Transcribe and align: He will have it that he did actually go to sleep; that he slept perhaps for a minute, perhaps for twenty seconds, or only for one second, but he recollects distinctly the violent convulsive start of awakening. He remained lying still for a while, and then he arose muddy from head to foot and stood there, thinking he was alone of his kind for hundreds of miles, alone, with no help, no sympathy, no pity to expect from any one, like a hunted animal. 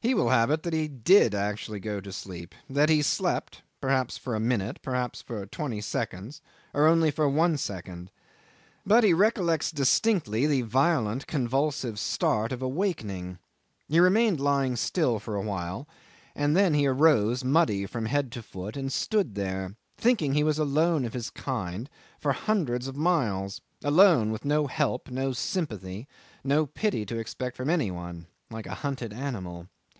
He 0.00 0.14
will 0.14 0.28
have 0.28 0.52
it 0.52 0.62
that 0.62 0.72
he 0.72 0.86
did 0.86 1.34
actually 1.34 1.80
go 1.80 2.00
to 2.00 2.12
sleep; 2.12 2.54
that 2.70 2.88
he 2.88 3.02
slept 3.02 3.62
perhaps 3.80 4.16
for 4.16 4.36
a 4.36 4.40
minute, 4.40 4.78
perhaps 4.80 5.20
for 5.20 5.44
twenty 5.46 5.80
seconds, 5.80 6.40
or 6.72 6.86
only 6.86 7.10
for 7.10 7.28
one 7.28 7.56
second, 7.56 8.12
but 8.86 9.02
he 9.02 9.12
recollects 9.12 9.72
distinctly 9.72 10.46
the 10.46 10.62
violent 10.62 11.26
convulsive 11.26 11.98
start 11.98 12.52
of 12.52 12.62
awakening. 12.62 13.40
He 13.88 13.98
remained 13.98 14.38
lying 14.38 14.76
still 14.76 15.18
for 15.18 15.34
a 15.34 15.42
while, 15.42 15.88
and 16.36 16.56
then 16.56 16.74
he 16.74 16.86
arose 16.86 17.42
muddy 17.42 17.84
from 17.84 18.06
head 18.06 18.30
to 18.30 18.44
foot 18.44 18.76
and 18.76 18.92
stood 18.92 19.34
there, 19.34 19.74
thinking 19.98 20.34
he 20.34 20.44
was 20.44 20.60
alone 20.60 21.04
of 21.04 21.14
his 21.14 21.30
kind 21.30 21.90
for 22.20 22.32
hundreds 22.32 22.86
of 22.86 22.94
miles, 22.94 23.60
alone, 23.82 24.30
with 24.30 24.44
no 24.44 24.68
help, 24.68 25.10
no 25.10 25.32
sympathy, 25.32 26.06
no 26.44 26.64
pity 26.64 27.04
to 27.04 27.18
expect 27.18 27.56
from 27.56 27.68
any 27.68 27.90
one, 27.90 28.28
like 28.52 28.66
a 28.68 28.74
hunted 28.86 29.12
animal. 29.12 29.66